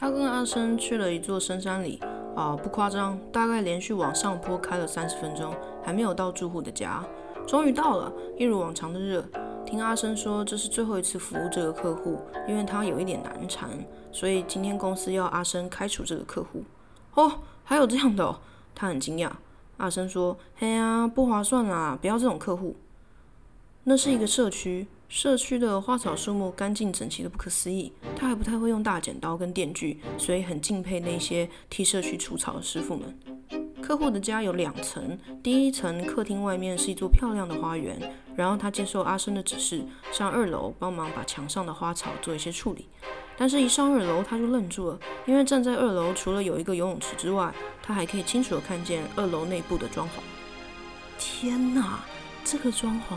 [0.00, 2.00] 他跟阿生去了一座深山里，
[2.34, 7.04] 啊，不夸张，大概连续往上坡开了三十分钟，还没有到住户的家。
[7.46, 9.22] 终于到了，一如往常的热。
[9.66, 12.18] 听阿生说，这是最后一次服务这个客户，
[12.48, 13.68] 因为他有一点难缠，
[14.10, 16.64] 所以今天公司要阿生开除这个客户。
[17.12, 17.30] 哦，
[17.62, 18.24] 还有这样的？
[18.24, 18.38] 哦，
[18.74, 19.30] 他很惊讶。
[19.76, 22.74] 阿生说：“嘿呀，不划算啦，不要这种客户。
[23.90, 27.92] 那是一个社区，社区的花草树木干净整齐的不可思议。
[28.14, 33.18] 他还不太会用大剪刀跟电锯，所以很敬佩那些替社区除草的师傅们。”
[33.82, 38.00] 客户的家有两层，第一层客厅外面是一座漂亮的花园。
[38.36, 42.86] 然后他接受阿生的指示，上二楼帮忙把墙上的花草做一些处理。
[43.36, 50.12] 但是，一上二楼他就愣住了，因为站在二楼，除了有一个游泳池之外，他还可以清楚的看见二楼内部的装潢。
[51.18, 52.04] 天哪，
[52.44, 53.16] 这个装潢！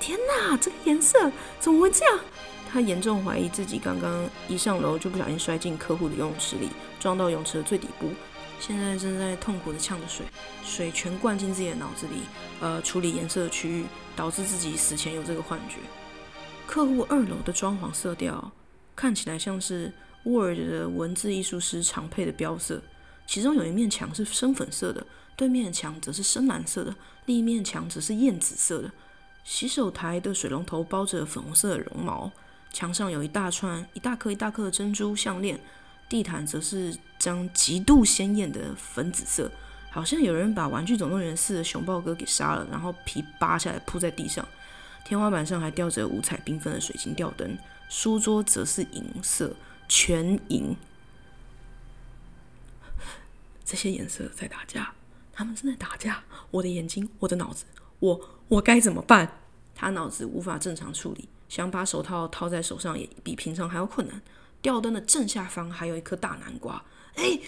[0.00, 1.30] 天哪，这个颜色
[1.60, 2.18] 怎么会这样？
[2.70, 6.68] 他严重怀疑自己刚刚一上楼就不小心摔进客户的游泳池里，
[7.00, 8.10] 撞到泳池的最底部。
[8.60, 10.26] 现在正在痛苦的呛着水，
[10.64, 12.22] 水全灌进自己的脑子里，
[12.60, 13.84] 呃，处理颜色的区域，
[14.16, 15.76] 导致自己死前有这个幻觉。
[16.66, 18.52] 客户二楼的装潢色调
[18.94, 19.92] 看起来像是
[20.24, 22.82] Word 的文字艺术师常配的标色，
[23.26, 26.94] 其中有一面墙是深粉色的，对面的墙则是深蓝色的，
[27.26, 28.90] 另一面墙则是艳紫色的。
[29.48, 32.30] 洗手台的水龙头包着粉红色的绒毛，
[32.70, 35.58] 墙上有一大串一大颗一大颗的珍珠项链。
[36.06, 39.50] 地毯则是张极度鲜艳的粉紫色，
[39.90, 44.46] 好像有人把《玩具总动员四》的熊抱哥给杀了，然后皮扒下来铺在地上。
[45.02, 47.56] 天花板上还吊着五彩缤纷的水晶吊灯，
[47.88, 49.56] 书桌则是银色，
[49.88, 50.76] 全银。
[53.64, 54.92] 这些颜色在打架，
[55.32, 56.22] 他们正在打架。
[56.50, 57.64] 我的眼睛，我的脑子，
[57.98, 59.40] 我我该怎么办？
[59.74, 64.20] 他脑子无法正常处理，想把手套套在手上也比平常还要困难。
[64.60, 66.82] 吊灯的正下方还有一颗大南瓜。
[67.14, 67.38] 哎，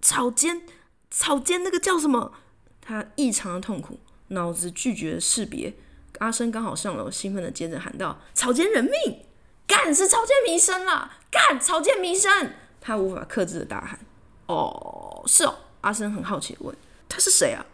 [0.00, 0.62] 草尖，
[1.10, 2.32] 草尖，那个叫什么？
[2.80, 5.74] 他异常的痛苦，脑子拒绝识别。
[6.18, 9.24] 阿生刚好上楼，兴奋的接着喊道：“草间人命，
[9.66, 11.18] 干是草间弥生啦！
[11.30, 13.98] 干草间弥生！”他无法克制的大喊
[14.46, 16.76] ：“哦，是哦。”阿生很好奇的问
[17.08, 17.64] ：“他是谁啊？”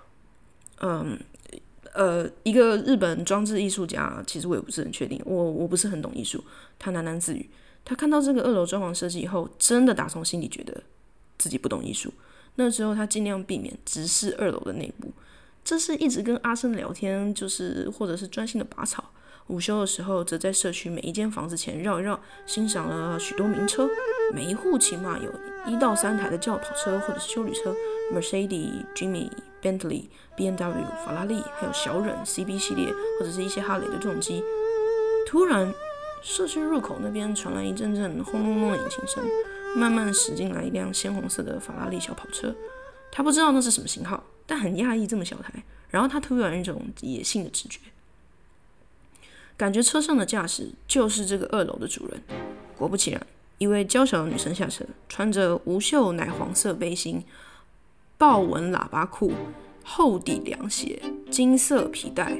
[0.81, 1.19] 嗯，
[1.97, 4.23] 呃，一个日本装置艺术家。
[4.27, 6.43] 其实我也不是很确定，我我不是很懂艺术。
[6.79, 7.49] 他喃喃自语。
[7.85, 10.83] 他看到这个二楼装潢设计以后，真的打从心里觉得
[11.39, 12.13] 自己不懂艺术。
[12.57, 15.13] 那时候他尽量避免直视二楼的内部，
[15.65, 19.13] 这是一直跟阿生聊天，就是或者是专心的拔草。
[19.49, 23.89] 午休的时候，则在社区每一间房子前绕一绕，欣赏了许多名车。
[24.35, 25.33] 每一户起码有
[25.71, 27.73] 一到三台的轿跑车或者是修旅车
[28.13, 29.31] ，Mercedes、Jimmy、
[29.67, 30.05] Bentley、
[30.37, 32.87] B N W、法拉利，还有小忍 C B 系列
[33.19, 34.45] 或者是一些哈雷的重机。
[35.27, 35.75] 突然。
[36.23, 39.23] 社区入口那边传来一阵阵轰隆隆的引擎声，
[39.77, 42.53] 慢慢驶进来一辆鲜红色的法拉利小跑车。
[43.13, 45.63] 他不知道那是什么型号，但很讶异这么小台。
[45.89, 47.79] 然后他突然一种野性的直觉，
[49.57, 52.21] 感觉车上的驾驶就是这个二楼的主人。
[52.77, 53.25] 果不其然，
[53.59, 57.23] 一位娇小的女生下车，穿着无袖奶黄色背心、
[58.19, 59.31] 豹纹喇叭裤、
[59.85, 60.99] 厚底凉鞋、
[61.31, 62.33] 金色皮带。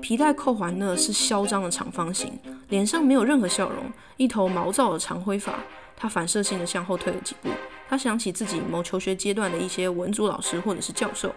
[0.00, 5.58] 皮带扣环呢是嚣张的长方形，脸上没有任何笑容，一头毛躁的长灰发。
[5.96, 7.48] 他反射性的向后退了几步，
[7.88, 11.34] 他想起自己某求学阶段的一些文组老师或者是教授。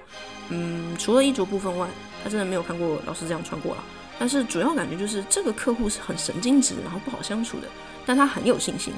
[0.49, 1.87] 嗯，除了衣着部分外，
[2.23, 3.83] 他真的没有看过老师这样穿过了。
[4.19, 7.67] 但是主要感觉就是这个客户是很神经质，然后不好相处的。
[8.05, 8.93] 但他很有信心，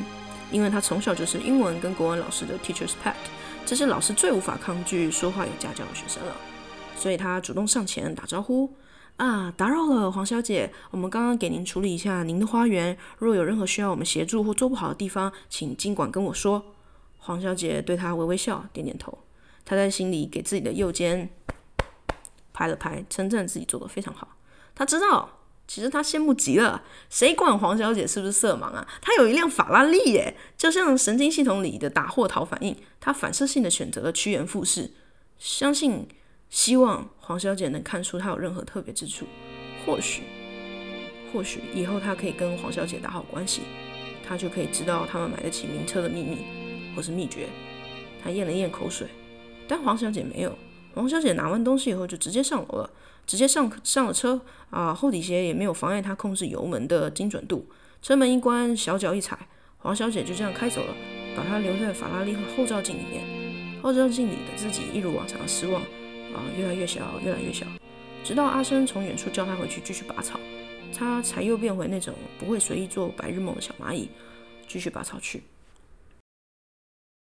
[0.51, 3.13] 因为他从小就是英文跟国文老师的 teacher's pet，
[3.65, 6.35] 这是老师最无法抗拒说话有家教的学生了。
[6.95, 8.73] 所以他主动上前打招呼。
[9.17, 10.71] 啊，打扰了，黄小姐。
[10.91, 16.63] 我们刚刚给您处理一下您的花园，若有任何需要我们协助或做不好的地方，请尽管跟我说。
[17.17, 19.17] 黄小姐对他微微笑，点点头。
[19.65, 21.29] 她在心里给自己的右肩
[22.53, 24.35] 拍了拍，称赞自己做的非常好。
[24.73, 25.38] 她知道，
[25.69, 26.83] 其实他羡慕极了。
[27.11, 28.87] 谁管黄小姐是不是色盲啊？
[28.99, 34.91] 她有一辆法拉利耶，就像神经系统里的打或逃反应，她反射性的选择了趋炎附势，
[35.37, 36.07] 相信。
[36.49, 39.27] 希望黄小姐能看出他有任何特别之处，
[39.85, 40.23] 或许，
[41.31, 43.61] 或许以后他可以跟黄小姐打好关系，
[44.27, 46.39] 他就可以知道他们买得起名车的秘密，
[46.95, 47.47] 或是秘诀。
[48.23, 49.07] 他咽了咽口水，
[49.67, 50.57] 但黄小姐没有。
[50.93, 52.89] 黄小姐拿完东西以后就直接上楼了，
[53.25, 57.67] 直接上上了车啊，厚底鞋也没有妨碍她控制油门的精准度。
[58.01, 59.37] 车门一关，小脚一踩，
[59.77, 60.93] 黄小姐就这样开走了，
[61.35, 63.81] 把她留在法拉利和后照镜里面。
[63.81, 65.81] 后照镜里的自己一如往常的失望。
[66.31, 67.65] 啊，越来越小，越来越小，
[68.23, 70.39] 直到阿生从远处叫她回去继续拔草，
[70.95, 74.09] 她才又变回那种不会随意做白日梦的小蚂蚁，
[74.67, 75.41] 继续拔草去。